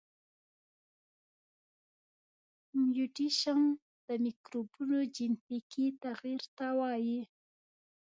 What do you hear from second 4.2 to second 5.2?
مکروبونو